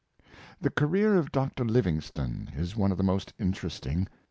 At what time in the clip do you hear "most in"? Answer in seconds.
3.03-3.51